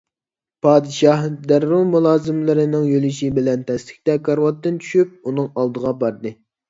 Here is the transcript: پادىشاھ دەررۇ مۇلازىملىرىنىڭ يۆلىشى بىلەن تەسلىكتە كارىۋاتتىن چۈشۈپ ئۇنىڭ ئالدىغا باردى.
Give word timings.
پادىشاھ 0.65 1.25
دەررۇ 1.51 1.81
مۇلازىملىرىنىڭ 1.89 2.87
يۆلىشى 2.93 3.29
بىلەن 3.37 3.67
تەسلىكتە 3.71 4.17
كارىۋاتتىن 4.29 4.81
چۈشۈپ 4.87 5.13
ئۇنىڭ 5.33 5.53
ئالدىغا 5.55 5.93
باردى. 6.05 6.35